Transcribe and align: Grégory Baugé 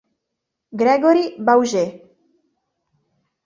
Grégory 0.81 1.37
Baugé 1.37 1.85